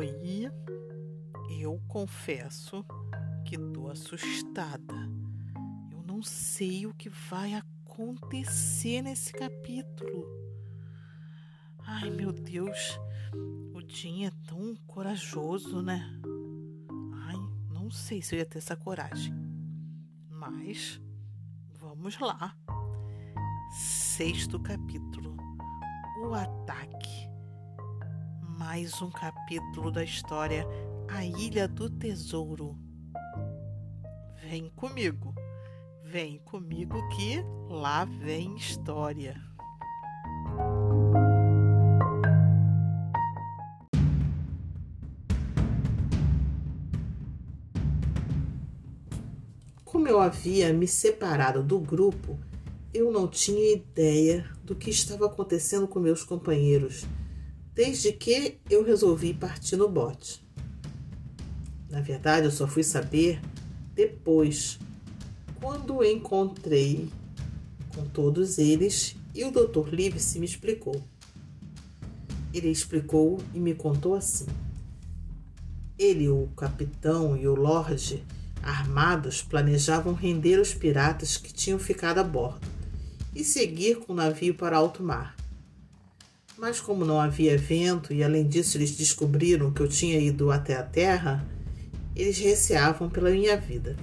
Oi, 0.00 0.50
eu 1.60 1.78
confesso 1.86 2.82
que 3.44 3.58
tô 3.58 3.90
assustada. 3.90 4.94
Eu 5.92 6.02
não 6.06 6.22
sei 6.22 6.86
o 6.86 6.94
que 6.94 7.10
vai 7.10 7.52
acontecer 7.52 9.02
nesse 9.02 9.30
capítulo. 9.30 10.24
Ai, 11.80 12.08
meu 12.08 12.32
Deus, 12.32 12.98
o 13.74 13.82
Jim 13.86 14.24
é 14.24 14.30
tão 14.46 14.74
corajoso, 14.86 15.82
né? 15.82 16.00
Ai, 17.26 17.36
não 17.68 17.90
sei 17.90 18.22
se 18.22 18.34
eu 18.34 18.38
ia 18.38 18.46
ter 18.46 18.56
essa 18.56 18.76
coragem. 18.76 19.34
Mas 20.30 20.98
vamos 21.78 22.18
lá. 22.18 22.56
Sexto 23.70 24.58
capítulo: 24.60 25.36
O 26.24 26.32
ataque 26.32 26.99
mais 28.60 29.00
um 29.00 29.10
capítulo 29.10 29.90
da 29.90 30.04
história 30.04 30.66
A 31.08 31.24
Ilha 31.24 31.66
do 31.66 31.88
Tesouro. 31.88 32.76
Vem 34.36 34.68
comigo, 34.76 35.34
vem 36.04 36.38
comigo 36.40 37.08
que 37.08 37.42
lá 37.70 38.04
vem 38.04 38.54
história. 38.56 39.34
Como 49.86 50.06
eu 50.06 50.20
havia 50.20 50.70
me 50.74 50.86
separado 50.86 51.62
do 51.62 51.80
grupo, 51.80 52.38
eu 52.92 53.10
não 53.10 53.26
tinha 53.26 53.72
ideia 53.72 54.46
do 54.62 54.76
que 54.76 54.90
estava 54.90 55.24
acontecendo 55.24 55.88
com 55.88 55.98
meus 55.98 56.22
companheiros 56.22 57.06
desde 57.80 58.12
que 58.12 58.58
eu 58.68 58.84
resolvi 58.84 59.32
partir 59.32 59.74
no 59.74 59.88
bote. 59.88 60.44
Na 61.88 62.02
verdade, 62.02 62.44
eu 62.44 62.50
só 62.50 62.68
fui 62.68 62.84
saber 62.84 63.40
depois, 63.94 64.78
quando 65.58 66.04
encontrei 66.04 67.08
com 67.94 68.04
todos 68.04 68.58
eles 68.58 69.16
e 69.34 69.44
o 69.44 69.50
Dr. 69.50 69.94
Livesey 69.94 70.40
me 70.40 70.44
explicou. 70.44 71.02
Ele 72.52 72.68
explicou 72.68 73.40
e 73.54 73.58
me 73.58 73.74
contou 73.74 74.14
assim. 74.14 74.46
Ele, 75.98 76.28
o 76.28 76.48
capitão 76.54 77.34
e 77.34 77.48
o 77.48 77.54
lorde, 77.54 78.22
armados, 78.62 79.40
planejavam 79.40 80.12
render 80.12 80.60
os 80.60 80.74
piratas 80.74 81.38
que 81.38 81.50
tinham 81.50 81.78
ficado 81.78 82.18
a 82.18 82.24
bordo 82.24 82.68
e 83.34 83.42
seguir 83.42 84.00
com 84.00 84.12
o 84.12 84.16
navio 84.16 84.54
para 84.54 84.76
alto 84.76 85.02
mar. 85.02 85.39
Mas 86.60 86.78
como 86.78 87.06
não 87.06 87.18
havia 87.18 87.56
vento 87.56 88.12
e 88.12 88.22
além 88.22 88.46
disso 88.46 88.76
eles 88.76 88.94
descobriram 88.94 89.72
que 89.72 89.80
eu 89.80 89.88
tinha 89.88 90.20
ido 90.20 90.50
até 90.50 90.76
a 90.76 90.82
terra, 90.82 91.48
eles 92.14 92.38
receavam 92.38 93.08
pela 93.08 93.30
minha 93.30 93.56
vida. 93.56 93.96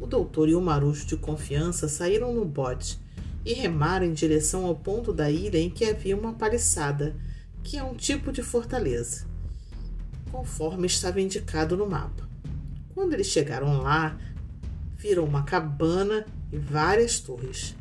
O 0.00 0.06
doutor 0.06 0.48
e 0.48 0.54
o 0.54 0.62
marujo 0.62 1.04
de 1.04 1.14
confiança 1.14 1.86
saíram 1.86 2.32
no 2.32 2.46
bote 2.46 2.98
e 3.44 3.52
remaram 3.52 4.06
em 4.06 4.14
direção 4.14 4.64
ao 4.64 4.74
ponto 4.74 5.12
da 5.12 5.30
ilha 5.30 5.58
em 5.58 5.68
que 5.68 5.84
havia 5.84 6.16
uma 6.16 6.32
paliçada, 6.32 7.14
que 7.62 7.76
é 7.76 7.84
um 7.84 7.94
tipo 7.94 8.32
de 8.32 8.42
fortaleza, 8.42 9.26
conforme 10.32 10.86
estava 10.86 11.20
indicado 11.20 11.76
no 11.76 11.86
mapa. 11.86 12.26
Quando 12.94 13.12
eles 13.12 13.26
chegaram 13.26 13.82
lá, 13.82 14.18
viram 14.96 15.22
uma 15.22 15.42
cabana 15.42 16.24
e 16.50 16.56
várias 16.56 17.20
torres. 17.20 17.76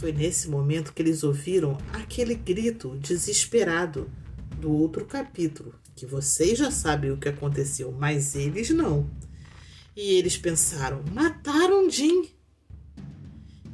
Foi 0.00 0.12
nesse 0.12 0.48
momento 0.48 0.94
que 0.94 1.02
eles 1.02 1.22
ouviram 1.22 1.76
aquele 1.92 2.34
grito 2.34 2.96
desesperado 2.96 4.10
do 4.58 4.72
outro 4.72 5.04
capítulo, 5.04 5.74
que 5.94 6.06
vocês 6.06 6.58
já 6.58 6.70
sabem 6.70 7.10
o 7.10 7.18
que 7.18 7.28
aconteceu, 7.28 7.92
mas 7.92 8.34
eles 8.34 8.70
não. 8.70 9.10
E 9.94 10.14
eles 10.14 10.38
pensaram: 10.38 11.04
mataram 11.12 11.90
Jim! 11.90 12.30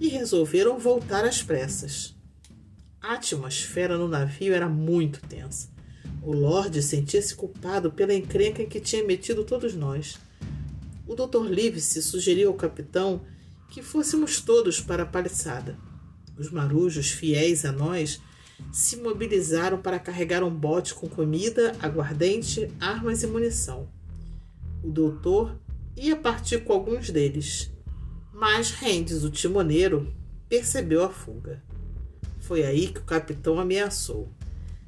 E 0.00 0.08
resolveram 0.08 0.80
voltar 0.80 1.24
às 1.24 1.44
pressas. 1.44 2.16
A 3.00 3.14
atmosfera 3.14 3.96
no 3.96 4.08
navio 4.08 4.52
era 4.52 4.68
muito 4.68 5.20
tensa. 5.28 5.68
O 6.20 6.32
Lorde 6.32 6.82
sentia-se 6.82 7.36
culpado 7.36 7.92
pela 7.92 8.12
encrenca 8.12 8.62
em 8.62 8.68
que 8.68 8.80
tinha 8.80 9.04
metido 9.04 9.44
todos 9.44 9.76
nós. 9.76 10.18
O 11.06 11.14
Dr. 11.14 11.48
Livesey 11.48 12.02
sugeriu 12.02 12.48
ao 12.48 12.54
capitão 12.56 13.24
que 13.70 13.80
fôssemos 13.80 14.40
todos 14.40 14.80
para 14.80 15.04
a 15.04 15.06
paliçada. 15.06 15.78
Os 16.38 16.50
marujos, 16.50 17.10
fiéis 17.10 17.64
a 17.64 17.72
nós, 17.72 18.20
se 18.72 18.96
mobilizaram 18.96 19.78
para 19.78 19.98
carregar 19.98 20.42
um 20.42 20.50
bote 20.50 20.94
com 20.94 21.08
comida, 21.08 21.74
aguardente, 21.80 22.70
armas 22.80 23.22
e 23.22 23.26
munição. 23.26 23.88
O 24.82 24.90
doutor 24.90 25.58
ia 25.96 26.16
partir 26.16 26.62
com 26.64 26.72
alguns 26.72 27.10
deles, 27.10 27.70
mas 28.32 28.70
Rendes, 28.70 29.24
o 29.24 29.30
timoneiro, 29.30 30.12
percebeu 30.48 31.02
a 31.04 31.08
fuga. 31.08 31.62
Foi 32.40 32.64
aí 32.64 32.88
que 32.88 33.00
o 33.00 33.04
capitão 33.04 33.58
ameaçou: 33.58 34.28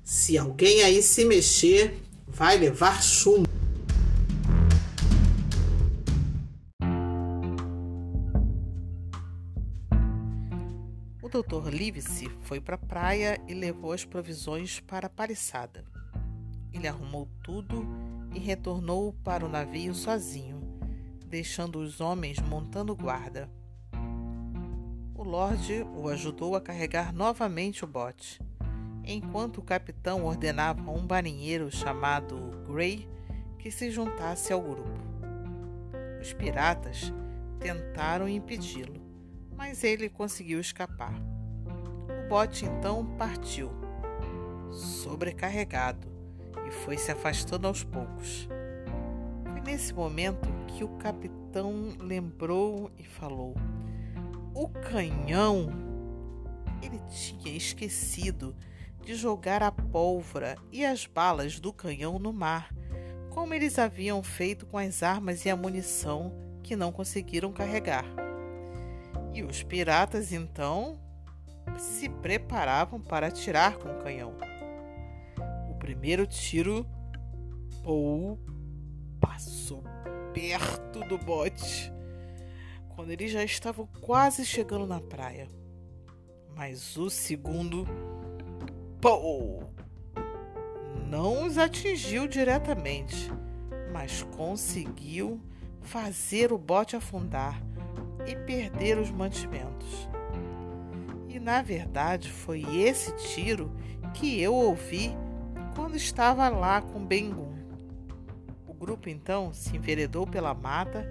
Se 0.05 0.37
alguém 0.39 0.83
aí 0.83 1.03
se 1.03 1.25
mexer, 1.25 1.99
vai 2.27 2.59
levar 2.59 3.03
chumbo. 3.03 3.49
Dr. 11.43 11.69
Livesey 11.69 12.29
foi 12.41 12.61
para 12.61 12.75
a 12.75 12.79
praia 12.79 13.41
e 13.47 13.55
levou 13.55 13.93
as 13.93 14.05
provisões 14.05 14.81
para 14.81 15.07
a 15.07 15.11
paliçada. 15.11 15.85
Ele 16.73 16.89
arrumou 16.89 17.29
tudo 17.45 17.87
e 18.35 18.41
retornou 18.41 19.13
para 19.23 19.47
o 19.47 19.49
navio 19.49 19.95
sozinho, 19.95 20.61
deixando 21.27 21.79
os 21.79 22.01
homens 22.01 22.41
montando 22.41 22.97
guarda. 22.97 23.49
O 25.15 25.23
Lorde 25.23 25.87
o 25.95 26.09
ajudou 26.09 26.57
a 26.57 26.61
carregar 26.61 27.13
novamente 27.13 27.85
o 27.85 27.87
bote, 27.87 28.41
enquanto 29.05 29.59
o 29.59 29.65
capitão 29.65 30.25
ordenava 30.25 30.91
a 30.91 30.93
um 30.93 31.07
marinheiro 31.07 31.71
chamado 31.71 32.51
Gray 32.67 33.09
que 33.61 33.71
se 33.71 33.93
juntasse 33.93 34.53
ao 34.53 34.61
grupo. 34.61 34.91
Os 36.21 36.33
piratas 36.33 37.13
tentaram 37.61 38.29
impedi-lo, 38.29 38.98
mas 39.59 39.83
ele 39.83 40.09
conseguiu 40.09 40.61
escapar. 40.61 41.13
O 42.25 42.29
bote 42.29 42.65
então 42.65 43.05
partiu, 43.19 43.73
sobrecarregado, 44.71 46.07
e 46.65 46.71
foi 46.71 46.97
se 46.97 47.11
afastando 47.11 47.67
aos 47.67 47.83
poucos. 47.83 48.49
Foi 49.51 49.61
nesse 49.63 49.93
momento 49.93 50.49
que 50.69 50.85
o 50.85 50.89
capitão 50.99 51.97
lembrou 51.99 52.93
e 52.97 53.03
falou: 53.03 53.57
O 54.55 54.69
canhão! 54.69 55.69
Ele 56.81 57.01
tinha 57.11 57.57
esquecido 57.57 58.55
de 59.03 59.17
jogar 59.17 59.61
a 59.65 59.73
pólvora 59.73 60.55
e 60.71 60.85
as 60.85 61.05
balas 61.05 61.59
do 61.59 61.73
canhão 61.73 62.21
no 62.21 62.33
mar, 62.33 62.73
como 63.31 63.55
eles 63.55 63.77
haviam 63.77 64.23
feito 64.23 64.67
com 64.67 64.79
as 64.79 65.03
armas 65.03 65.45
e 65.45 65.51
a 65.51 65.57
munição 65.57 66.33
que 66.63 66.77
não 66.77 66.93
conseguiram 66.93 67.53
carregar. 67.53 68.28
E 69.35 69.43
os 69.43 69.63
piratas 69.63 70.33
então 70.33 70.99
se 71.77 72.09
preparavam 72.09 73.01
para 73.01 73.29
atirar 73.29 73.77
com 73.77 73.89
o 73.91 73.99
canhão. 74.03 74.35
O 75.71 75.75
primeiro 75.75 76.27
tiro 76.27 76.87
Paul 77.83 78.39
passou 79.21 79.83
perto 80.33 81.01
do 81.01 81.19
bote 81.19 81.93
quando 82.95 83.11
eles 83.11 83.31
já 83.31 83.45
estavam 83.45 83.87
quase 84.01 84.45
chegando 84.45 84.87
na 84.87 85.01
praia. 85.01 85.49
Mas 86.57 86.97
o 86.97 87.09
segundo 87.09 87.87
Paul 89.01 89.73
não 91.09 91.47
os 91.47 91.57
atingiu 91.57 92.27
diretamente, 92.27 93.31
mas 93.93 94.23
conseguiu 94.37 95.41
fazer 95.81 96.53
o 96.53 96.59
bote 96.59 96.97
afundar 96.97 97.63
e 98.29 98.37
perder 98.37 98.99
os 98.99 99.11
mantimentos. 99.11 100.09
E 101.29 101.41
na 101.41 101.63
verdade 101.63 102.31
foi 102.31 102.63
esse 102.77 103.11
tiro 103.17 103.73
que 104.13 104.41
eu 104.41 104.55
ouvi 104.55 105.17
quando 105.75 105.97
estava 105.97 106.49
lá 106.49 106.83
com 106.83 107.05
Bengun. 107.05 107.57
O 108.67 108.75
grupo 108.75 109.09
então 109.09 109.53
se 109.53 109.75
enveredou 109.77 110.27
pela 110.27 110.53
mata 110.53 111.07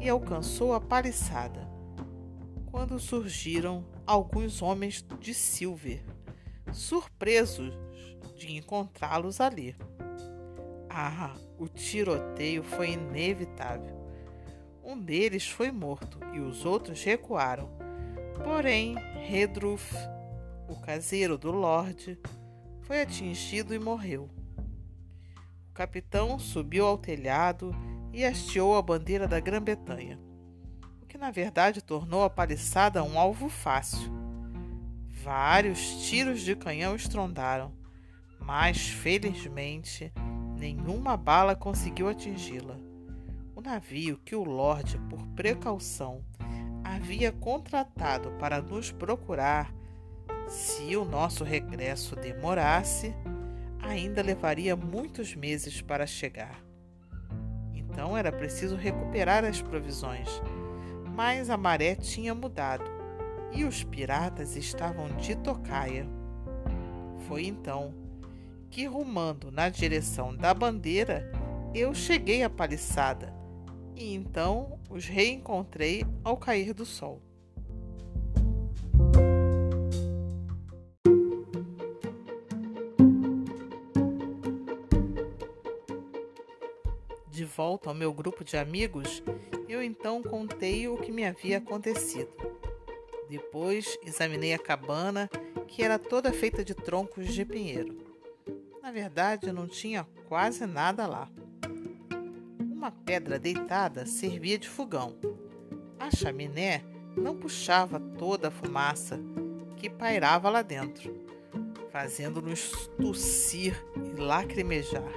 e 0.00 0.08
alcançou 0.08 0.74
a 0.74 0.80
paliçada, 0.80 1.68
quando 2.70 2.98
surgiram 2.98 3.84
alguns 4.06 4.62
homens 4.62 5.04
de 5.20 5.34
Silver, 5.34 6.02
surpresos 6.72 7.72
de 8.36 8.56
encontrá-los 8.56 9.40
ali. 9.40 9.76
Ah, 10.88 11.34
o 11.58 11.68
tiroteio 11.68 12.62
foi 12.62 12.92
inevitável. 12.92 14.01
Um 14.84 14.98
deles 14.98 15.48
foi 15.48 15.70
morto 15.70 16.18
e 16.34 16.40
os 16.40 16.64
outros 16.64 17.02
recuaram. 17.04 17.70
Porém, 18.42 18.96
Redruth, 19.26 19.94
o 20.68 20.74
caseiro 20.80 21.38
do 21.38 21.52
Lorde, 21.52 22.18
foi 22.80 23.02
atingido 23.02 23.74
e 23.74 23.78
morreu. 23.78 24.28
O 25.70 25.72
capitão 25.72 26.38
subiu 26.38 26.84
ao 26.84 26.98
telhado 26.98 27.74
e 28.12 28.24
hasteou 28.24 28.76
a 28.76 28.82
bandeira 28.82 29.28
da 29.28 29.40
Grã-Bretanha, 29.40 30.18
o 31.00 31.06
que 31.06 31.16
na 31.16 31.30
verdade 31.30 31.80
tornou 31.80 32.24
a 32.24 32.30
paliçada 32.30 33.02
um 33.04 33.18
alvo 33.18 33.48
fácil. 33.48 34.10
Vários 35.08 36.08
tiros 36.08 36.40
de 36.40 36.56
canhão 36.56 36.96
estrondaram, 36.96 37.72
mas 38.38 38.88
felizmente 38.88 40.12
nenhuma 40.58 41.16
bala 41.16 41.54
conseguiu 41.54 42.08
atingi-la. 42.08 42.76
Navio 43.62 44.18
que 44.24 44.34
o 44.34 44.42
Lorde, 44.42 44.98
por 45.08 45.24
precaução, 45.28 46.24
havia 46.82 47.30
contratado 47.30 48.32
para 48.32 48.60
nos 48.60 48.90
procurar, 48.90 49.72
se 50.48 50.96
o 50.96 51.04
nosso 51.04 51.44
regresso 51.44 52.16
demorasse, 52.16 53.14
ainda 53.80 54.20
levaria 54.20 54.74
muitos 54.74 55.36
meses 55.36 55.80
para 55.80 56.08
chegar. 56.08 56.60
Então 57.72 58.16
era 58.16 58.32
preciso 58.32 58.74
recuperar 58.74 59.44
as 59.44 59.62
provisões, 59.62 60.28
mas 61.14 61.48
a 61.48 61.56
maré 61.56 61.94
tinha 61.94 62.34
mudado 62.34 62.90
e 63.52 63.64
os 63.64 63.84
piratas 63.84 64.56
estavam 64.56 65.06
de 65.18 65.36
tocaia. 65.36 66.04
Foi 67.28 67.46
então 67.46 67.94
que, 68.68 68.86
rumando 68.86 69.52
na 69.52 69.68
direção 69.68 70.34
da 70.34 70.52
bandeira, 70.52 71.30
eu 71.72 71.94
cheguei 71.94 72.42
à 72.42 72.50
paliçada 72.50 73.41
e 73.96 74.14
então 74.14 74.78
os 74.90 75.06
reencontrei 75.06 76.04
ao 76.24 76.36
cair 76.36 76.72
do 76.72 76.84
sol. 76.84 77.20
De 87.30 87.44
volta 87.44 87.88
ao 87.88 87.94
meu 87.94 88.12
grupo 88.12 88.44
de 88.44 88.56
amigos, 88.56 89.22
eu 89.68 89.82
então 89.82 90.22
contei 90.22 90.86
o 90.86 90.96
que 90.96 91.10
me 91.10 91.24
havia 91.24 91.58
acontecido. 91.58 92.30
Depois 93.28 93.98
examinei 94.04 94.52
a 94.52 94.58
cabana, 94.58 95.30
que 95.66 95.82
era 95.82 95.98
toda 95.98 96.32
feita 96.32 96.62
de 96.62 96.74
troncos 96.74 97.32
de 97.32 97.44
pinheiro. 97.44 97.96
Na 98.82 98.92
verdade, 98.92 99.50
não 99.50 99.66
tinha 99.66 100.06
quase 100.28 100.66
nada 100.66 101.06
lá. 101.06 101.30
Uma 102.82 102.90
pedra 102.90 103.38
deitada 103.38 104.04
servia 104.04 104.58
de 104.58 104.68
fogão. 104.68 105.16
A 106.00 106.10
chaminé 106.10 106.82
não 107.16 107.36
puxava 107.36 108.00
toda 108.00 108.48
a 108.48 108.50
fumaça 108.50 109.20
que 109.76 109.88
pairava 109.88 110.50
lá 110.50 110.62
dentro, 110.62 111.14
fazendo-nos 111.92 112.88
tossir 113.00 113.80
e 114.04 114.20
lacrimejar. 114.20 115.12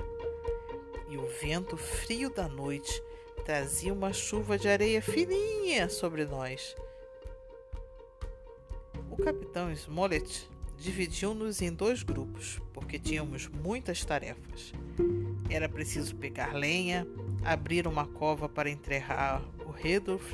E 1.10 1.18
o 1.18 1.28
vento 1.42 1.76
frio 1.76 2.30
da 2.30 2.48
noite 2.48 3.02
trazia 3.44 3.92
uma 3.92 4.14
chuva 4.14 4.60
de 4.60 4.68
areia 4.68 5.02
fininha 5.02 5.90
sobre 5.90 6.24
nós. 6.24 6.76
O 9.10 9.18
capitão 9.18 9.72
Smollett 9.72 10.48
dividiu-nos 10.78 11.62
em 11.62 11.72
dois 11.72 12.04
grupos, 12.04 12.62
porque 12.74 13.00
tínhamos 13.00 13.48
muitas 13.48 14.04
tarefas. 14.04 14.74
Era 15.50 15.70
preciso 15.70 16.16
pegar 16.16 16.54
lenha, 16.54 17.08
abrir 17.44 17.88
uma 17.88 18.06
cova 18.06 18.50
para 18.50 18.70
enterrar 18.70 19.42
o 19.66 19.72
Redolf, 19.72 20.34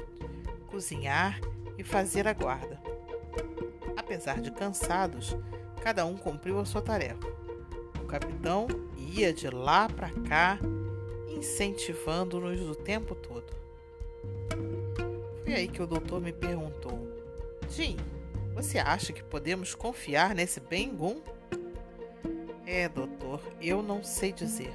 cozinhar 0.68 1.40
e 1.78 1.84
fazer 1.84 2.28
a 2.28 2.34
guarda. 2.34 2.82
Apesar 3.98 4.40
de 4.42 4.52
cansados, 4.52 5.36
cada 5.82 6.06
um 6.06 6.16
cumpriu 6.16 6.60
a 6.60 6.66
sua 6.66 6.82
tarefa. 6.82 7.28
O 8.02 8.06
capitão 8.06 8.68
ia 8.98 9.34
de 9.34 9.50
lá 9.50 9.90
para 9.90 10.10
cá, 10.28 10.60
incentivando-nos 11.30 12.62
o 12.62 12.76
tempo 12.76 13.16
todo. 13.16 13.54
Foi 15.44 15.54
aí 15.54 15.68
que 15.68 15.82
o 15.82 15.88
doutor 15.88 16.22
me 16.22 16.32
perguntou: 16.32 17.08
Jim, 17.70 17.98
você 18.54 18.78
acha 18.80 19.14
que 19.14 19.24
podemos 19.24 19.74
confiar 19.74 20.36
nesse 20.36 20.60
Bengun? 20.60 21.22
É, 22.66 22.88
doutor, 22.88 23.42
eu 23.62 23.82
não 23.82 24.04
sei 24.04 24.32
dizer. 24.32 24.74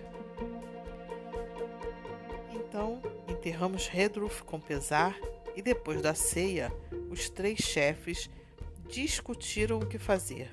Então 2.53 3.01
enterramos 3.29 3.87
Redruth 3.87 4.43
com 4.45 4.61
pesar 4.61 5.19
e 5.55 5.63
depois 5.63 6.03
da 6.03 6.15
ceia, 6.15 6.73
os 7.11 7.31
três 7.31 7.59
chefes 7.61 8.29
discutiram 8.89 9.79
o 9.79 9.87
que 9.87 9.99
fazer. 9.99 10.51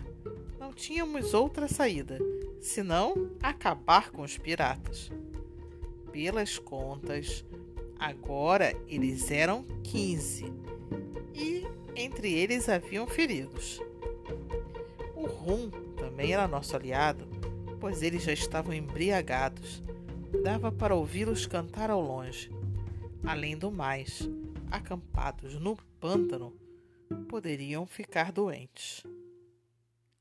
Não 0.59 0.73
tínhamos 0.73 1.33
outra 1.33 1.67
saída, 1.67 2.17
senão 2.61 3.31
acabar 3.41 4.11
com 4.11 4.21
os 4.21 4.37
piratas. 4.37 5.11
Pelas 6.11 6.57
contas, 6.57 7.43
agora 7.99 8.73
eles 8.87 9.29
eram 9.31 9.63
15 9.83 10.45
e 10.45 10.72
entre 11.95 12.31
eles 12.33 12.69
haviam 12.69 13.07
feridos. 13.07 13.81
O 15.15 15.25
Rum 15.25 15.69
também 15.95 16.33
era 16.33 16.47
nosso 16.47 16.75
aliado, 16.75 17.27
pois 17.79 18.01
eles 18.01 18.23
já 18.23 18.33
estavam 18.33 18.73
embriagados 18.73 19.83
dava 20.41 20.71
para 20.71 20.95
ouvi-los 20.95 21.45
cantar 21.45 21.91
ao 21.91 22.01
longe. 22.01 22.49
Além 23.25 23.57
do 23.57 23.71
mais, 23.71 24.27
acampados 24.71 25.59
no 25.59 25.77
pântano, 25.99 26.53
poderiam 27.27 27.85
ficar 27.85 28.31
doentes. 28.31 29.03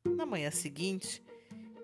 Na 0.04 0.26
manhã 0.26 0.50
seguinte, 0.50 1.22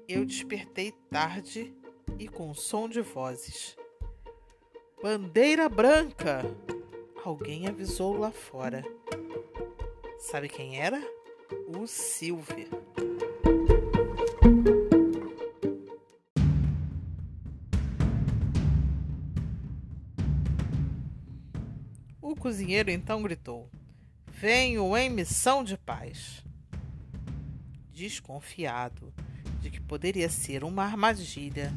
eu 0.08 0.24
despertei 0.24 0.92
tarde 1.10 1.74
e 2.18 2.28
com 2.28 2.52
som 2.54 2.88
de 2.88 3.00
vozes. 3.00 3.76
Bandeira 5.02 5.68
branca! 5.68 6.42
Alguém 7.24 7.66
avisou 7.66 8.16
lá 8.16 8.30
fora. 8.30 8.84
Sabe 10.18 10.48
quem 10.48 10.78
era? 10.78 11.00
O 11.68 11.86
Silver. 11.86 12.68
cozinheiro 22.38 22.90
então 22.90 23.22
gritou: 23.22 23.70
Venho 24.26 24.96
em 24.96 25.10
missão 25.10 25.62
de 25.62 25.76
paz. 25.76 26.42
Desconfiado 27.92 29.12
de 29.60 29.70
que 29.70 29.80
poderia 29.80 30.30
ser 30.30 30.64
uma 30.64 30.84
armadilha, 30.84 31.72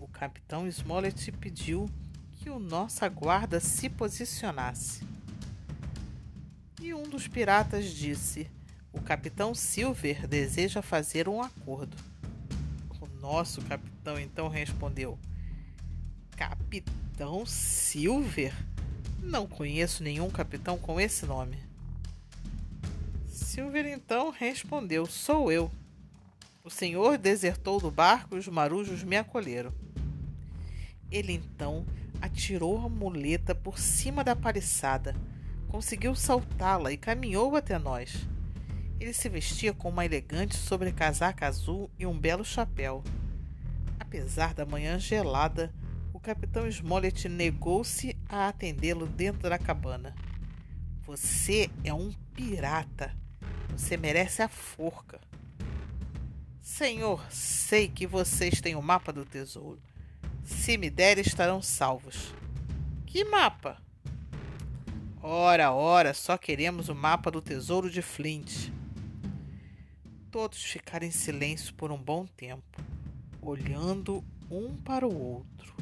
o 0.00 0.08
capitão 0.08 0.66
Smollett 0.66 1.30
pediu 1.32 1.88
que 2.32 2.50
o 2.50 2.58
nossa 2.58 3.08
guarda 3.08 3.60
se 3.60 3.88
posicionasse. 3.88 5.15
E 6.80 6.92
um 6.92 7.04
dos 7.04 7.26
piratas 7.26 7.86
disse: 7.86 8.50
O 8.92 9.00
capitão 9.00 9.54
Silver 9.54 10.26
deseja 10.26 10.82
fazer 10.82 11.28
um 11.28 11.40
acordo. 11.40 11.96
O 13.00 13.06
nosso 13.20 13.62
capitão 13.62 14.18
então 14.20 14.48
respondeu: 14.48 15.18
Capitão 16.36 17.46
Silver? 17.46 18.54
Não 19.22 19.46
conheço 19.46 20.02
nenhum 20.02 20.28
capitão 20.28 20.78
com 20.78 21.00
esse 21.00 21.24
nome. 21.24 21.58
Silver 23.26 23.86
então 23.86 24.30
respondeu: 24.30 25.06
Sou 25.06 25.50
eu. 25.50 25.70
O 26.62 26.68
senhor 26.68 27.16
desertou 27.16 27.80
do 27.80 27.90
barco 27.90 28.36
e 28.36 28.38
os 28.38 28.48
marujos 28.48 29.02
me 29.02 29.16
acolheram. 29.16 29.72
Ele 31.10 31.32
então 31.32 31.86
atirou 32.20 32.84
a 32.84 32.88
muleta 32.88 33.54
por 33.54 33.78
cima 33.78 34.22
da 34.22 34.36
paliçada, 34.36 35.14
conseguiu 35.68 36.14
saltá-la 36.14 36.92
e 36.92 36.96
caminhou 36.96 37.56
até 37.56 37.78
nós. 37.78 38.26
Ele 38.98 39.12
se 39.12 39.28
vestia 39.28 39.74
com 39.74 39.88
uma 39.88 40.04
elegante 40.04 40.56
sobrecasaca 40.56 41.46
azul 41.46 41.90
e 41.98 42.06
um 42.06 42.18
belo 42.18 42.44
chapéu. 42.44 43.04
Apesar 43.98 44.54
da 44.54 44.64
manhã 44.64 44.98
gelada, 44.98 45.72
capitão 46.26 46.66
Smollett 46.66 47.28
negou-se 47.28 48.16
a 48.28 48.48
atendê-lo 48.48 49.06
dentro 49.06 49.48
da 49.48 49.56
cabana. 49.56 50.12
Você 51.04 51.70
é 51.84 51.94
um 51.94 52.12
pirata. 52.34 53.16
Você 53.70 53.96
merece 53.96 54.42
a 54.42 54.48
forca. 54.48 55.20
Senhor, 56.60 57.24
sei 57.30 57.86
que 57.86 58.08
vocês 58.08 58.60
têm 58.60 58.74
o 58.74 58.82
mapa 58.82 59.12
do 59.12 59.24
tesouro. 59.24 59.80
Se 60.42 60.76
me 60.76 60.90
der, 60.90 61.18
estarão 61.18 61.62
salvos. 61.62 62.34
Que 63.06 63.24
mapa? 63.24 63.80
Ora, 65.28 65.72
ora, 65.72 66.14
só 66.14 66.38
queremos 66.38 66.88
o 66.88 66.94
mapa 66.94 67.32
do 67.32 67.42
tesouro 67.42 67.90
de 67.90 68.00
Flint. 68.00 68.70
Todos 70.30 70.62
ficaram 70.62 71.04
em 71.04 71.10
silêncio 71.10 71.74
por 71.74 71.90
um 71.90 71.98
bom 71.98 72.24
tempo, 72.24 72.80
olhando 73.42 74.24
um 74.48 74.76
para 74.76 75.04
o 75.04 75.12
outro. 75.12 75.74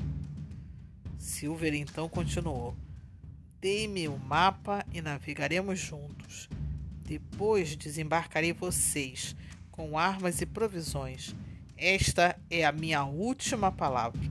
Silver 1.19 1.75
então 1.75 2.09
continuou: 2.09 2.75
Dê-me 3.61 4.09
o 4.09 4.17
mapa 4.17 4.83
e 4.95 5.03
navegaremos 5.03 5.79
juntos. 5.79 6.49
Depois 7.03 7.77
desembarcarei 7.77 8.55
vocês 8.55 9.37
com 9.71 9.99
armas 9.99 10.41
e 10.41 10.47
provisões. 10.47 11.35
Esta 11.77 12.41
é 12.49 12.65
a 12.65 12.73
minha 12.73 13.05
última 13.05 13.71
palavra. 13.71 14.23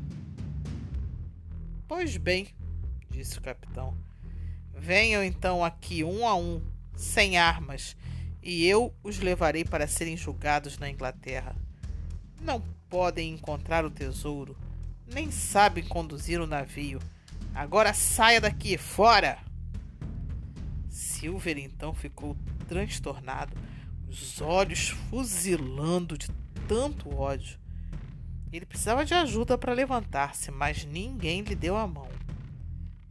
Pois 1.88 2.18
bem, 2.18 2.48
disse 3.12 3.38
o 3.38 3.42
capitão. 3.44 3.96
Venham 4.84 5.24
então 5.24 5.64
aqui 5.64 6.04
um 6.04 6.28
a 6.28 6.36
um, 6.36 6.62
sem 6.94 7.38
armas, 7.38 7.96
e 8.42 8.68
eu 8.68 8.94
os 9.02 9.18
levarei 9.18 9.64
para 9.64 9.88
serem 9.88 10.18
julgados 10.18 10.78
na 10.78 10.90
Inglaterra. 10.90 11.56
Não 12.42 12.62
podem 12.90 13.32
encontrar 13.32 13.86
o 13.86 13.90
tesouro, 13.90 14.58
nem 15.08 15.32
sabem 15.32 15.86
conduzir 15.86 16.42
o 16.42 16.46
navio. 16.46 17.00
Agora 17.56 17.94
saia 17.94 18.42
daqui, 18.42 18.78
fora! 18.78 19.40
Silver 20.90 21.58
então 21.60 21.94
ficou 21.94 22.36
transtornado, 22.68 23.56
os 24.10 24.42
olhos 24.42 24.90
fuzilando 24.90 26.18
de 26.18 26.28
tanto 26.68 27.10
ódio. 27.16 27.58
Ele 28.52 28.66
precisava 28.66 29.06
de 29.06 29.14
ajuda 29.14 29.58
para 29.58 29.72
levantar-se, 29.72 30.52
mas 30.52 30.84
ninguém 30.84 31.42
lhe 31.42 31.56
deu 31.56 31.78
a 31.78 31.88
mão. 31.88 32.10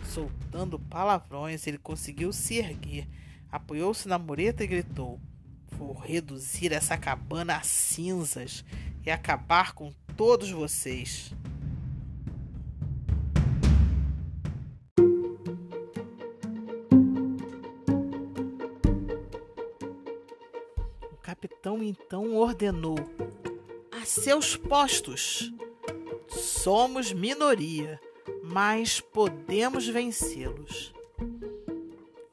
Soltando 0.05 0.79
palavrões, 0.79 1.67
ele 1.67 1.79
conseguiu 1.79 2.33
se 2.33 2.59
erguer, 2.59 3.09
apoiou-se 3.51 4.07
na 4.07 4.19
mureta 4.19 4.63
e 4.63 4.67
gritou: 4.67 5.21
Vou 5.71 5.95
reduzir 5.95 6.73
essa 6.73 6.99
cabana 6.99 7.57
a 7.57 7.63
cinzas 7.63 8.65
e 9.05 9.11
acabar 9.11 9.73
com 9.73 9.93
todos 10.17 10.51
vocês. 10.51 11.35
O 21.11 21.17
capitão 21.23 21.83
então 21.83 22.37
ordenou: 22.37 22.97
A 23.91 24.05
seus 24.05 24.57
postos! 24.57 25.53
Somos 26.29 27.13
minoria, 27.13 28.01
mas 28.43 29.01
podemos 29.01 29.87
vencê-los. 29.89 30.93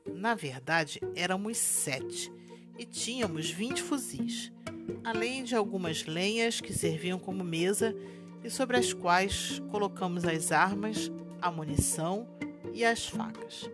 Na 0.06 0.36
verdade, 0.36 1.00
éramos 1.16 1.58
sete 1.58 2.32
e 2.78 2.86
tínhamos 2.86 3.50
vinte 3.50 3.82
fuzis, 3.82 4.52
além 5.04 5.44
de 5.44 5.56
algumas 5.56 6.06
lenhas 6.06 6.60
que 6.60 6.74
serviam 6.74 7.20
como 7.20 7.44
mesa 7.44 7.96
e 8.44 8.50
sobre 8.50 8.78
as 8.78 8.92
quais 8.94 9.62
colocamos 9.72 10.26
as 10.26 10.52
armas, 10.52 11.12
a 11.42 11.52
munição 11.52 12.28
e 12.74 12.84
as 12.84 13.08
facas. 13.08 13.70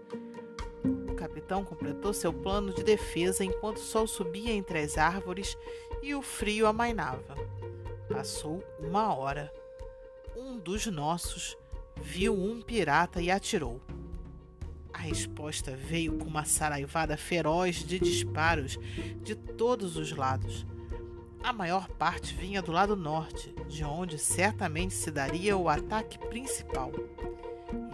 O 0.84 1.16
capitão 1.16 1.64
completou 1.64 2.14
seu 2.14 2.34
plano 2.34 2.74
de 2.74 2.84
defesa 2.84 3.44
enquanto 3.44 3.78
o 3.78 3.82
sol 3.82 4.06
subia 4.06 4.52
entre 4.52 4.80
as 4.80 4.98
árvores 4.98 5.58
e 6.02 6.14
o 6.14 6.22
frio 6.22 6.68
amainava. 6.68 7.36
Passou 8.10 8.64
uma 8.80 9.16
hora. 9.16 9.52
Um 10.36 10.60
dos 10.60 10.86
nossos 10.88 11.58
viu 12.02 12.34
um 12.34 12.62
pirata 12.62 13.22
e 13.22 13.30
atirou. 13.32 13.82
A 14.94 15.00
resposta 15.00 15.76
veio 15.76 16.18
com 16.18 16.26
uma 16.26 16.46
saraivada 16.46 17.18
feroz 17.18 17.84
de 17.84 18.00
disparos 18.00 18.80
de 19.22 19.36
todos 19.36 19.98
os 19.98 20.12
lados. 20.12 20.66
A 21.44 21.52
maior 21.52 21.88
parte 21.90 22.34
vinha 22.34 22.62
do 22.62 22.72
lado 22.72 22.96
norte, 22.96 23.54
de 23.68 23.84
onde 23.84 24.18
certamente 24.18 24.94
se 24.94 25.12
daria 25.12 25.58
o 25.58 25.68
ataque 25.68 26.18
principal. 26.18 26.92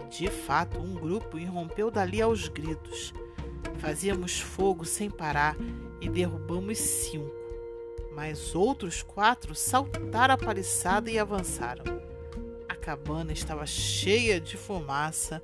E 0.06 0.08
de 0.08 0.28
fato, 0.30 0.78
um 0.78 0.94
grupo 0.94 1.38
irrompeu 1.38 1.90
dali 1.90 2.22
aos 2.22 2.48
gritos. 2.48 3.12
Fazíamos 3.78 4.40
fogo 4.40 4.84
sem 4.84 5.10
parar 5.10 5.56
e 6.00 6.08
derrubamos 6.08 6.78
cinco, 6.78 7.34
mas 8.14 8.54
outros 8.54 9.02
quatro 9.02 9.54
saltaram 9.54 10.34
a 10.34 10.38
paliçada 10.38 11.10
e 11.10 11.18
avançaram. 11.18 12.11
Cabana 12.82 13.32
estava 13.32 13.64
cheia 13.64 14.40
de 14.40 14.56
fumaça 14.56 15.40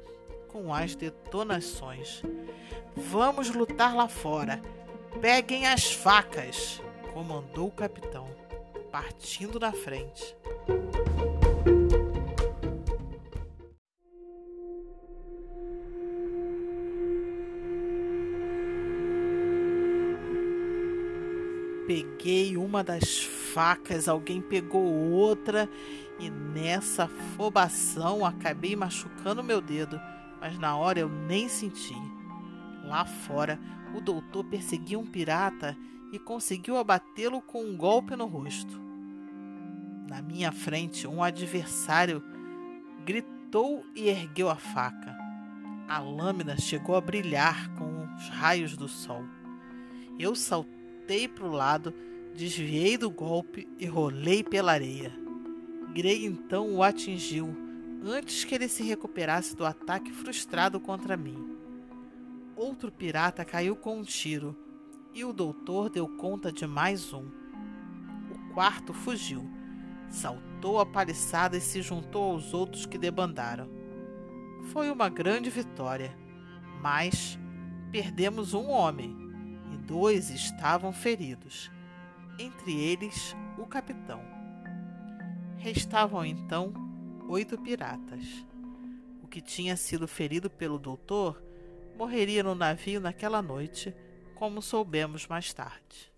com 0.49 0.75
as 0.75 0.97
detonações. 0.97 2.21
Vamos 2.97 3.55
lutar 3.55 3.95
lá 3.95 4.09
fora. 4.09 4.61
Peguem 5.21 5.69
as 5.69 5.93
facas, 5.93 6.83
comandou 7.15 7.69
o 7.69 7.73
capitão, 7.73 8.29
partindo 8.91 9.61
na 9.61 9.73
frente. 9.73 10.37
Peguei 21.87 22.57
uma 22.57 22.83
das 22.83 23.21
facas, 23.59 24.09
alguém 24.09 24.41
pegou 24.41 24.85
outra 24.85 25.69
e 26.21 26.31
nessa 26.31 27.05
afobação 27.05 28.25
acabei 28.25 28.77
machucando 28.77 29.43
meu 29.43 29.61
dedo 29.61 30.01
mas 30.41 30.59
na 30.59 30.77
hora 30.77 31.01
eu 31.01 31.09
nem 31.09 31.49
senti. 31.49 31.97
Lá 32.85 33.05
fora, 33.05 33.59
o 33.95 34.01
doutor 34.01 34.45
perseguia 34.45 34.99
um 34.99 35.07
pirata 35.07 35.77
e 36.13 36.19
conseguiu 36.19 36.77
abatê-lo 36.77 37.41
com 37.43 37.63
um 37.63 37.77
golpe 37.77 38.17
no 38.17 38.27
rosto. 38.27 38.81
Na 40.09 40.23
minha 40.23 40.53
frente, 40.53 41.07
um 41.07 41.23
adversário 41.23 42.23
gritou 43.05 43.85
e 43.95 44.09
ergueu 44.09 44.49
a 44.49 44.57
faca. 44.57 45.17
A 45.89 45.99
lâmina 45.99 46.57
chegou 46.57 46.95
a 46.97 47.01
brilhar 47.01 47.71
com 47.75 48.05
os 48.15 48.29
raios 48.29 48.77
do 48.77 48.89
sol. 48.89 49.25
Eu 50.19 50.35
saltei 50.35 51.29
para 51.29 51.45
o 51.45 51.53
lado, 51.53 51.95
desviei 52.35 52.97
do 52.97 53.11
golpe 53.11 53.69
e 53.79 53.87
rolei 53.87 54.43
pela 54.43 54.73
areia. 54.73 55.13
Grey 55.93 56.27
então 56.27 56.75
o 56.75 56.83
atingiu 56.83 57.57
antes 58.05 58.45
que 58.45 58.55
ele 58.55 58.69
se 58.69 58.83
recuperasse 58.83 59.57
do 59.57 59.65
ataque 59.65 60.13
frustrado 60.13 60.79
contra 60.79 61.17
mim. 61.17 61.57
Outro 62.57 62.91
pirata 62.91 63.45
caiu 63.45 63.75
com 63.77 63.99
um 63.99 64.03
tiro 64.03 64.57
e 65.15 65.25
o 65.25 65.33
doutor 65.33 65.89
deu 65.89 66.07
conta 66.09 66.53
de 66.53 66.67
mais 66.67 67.13
um. 67.13 67.25
O 68.31 68.55
quarto 68.55 68.93
fugiu, 68.93 69.49
saltou 70.09 70.79
a 70.79 70.87
paliçada 70.87 71.57
e 71.57 71.61
se 71.61 71.83
juntou 71.83 72.33
aos 72.33 72.55
outros 72.55 72.87
que 72.87 72.99
debandaram. 72.99 73.69
Foi 74.73 74.91
uma 74.91 75.09
grande 75.09 75.51
vitória, 75.51 76.17
mas 76.81 77.39
perdemos 77.91 78.55
um 78.55 78.69
homem 78.69 79.17
e 79.73 79.77
dois 79.77 80.31
estavam 80.31 80.93
feridos, 80.93 81.71
entre 82.39 82.79
eles 82.79 83.35
o 83.59 83.67
capitão. 83.67 84.23
Restavam 85.57 86.25
então 86.25 86.73
oito 87.29 87.59
piratas. 87.59 88.47
O 89.23 89.27
que 89.27 89.41
tinha 89.41 89.77
sido 89.77 90.07
ferido 90.07 90.49
pelo 90.49 90.79
doutor 90.79 91.43
morreria 91.97 92.43
no 92.43 92.55
navio 92.55 93.01
naquela 93.01 93.43
noite, 93.43 93.95
como 94.37 94.63
soubemos 94.63 95.27
mais 95.27 95.53
tarde. 95.53 96.13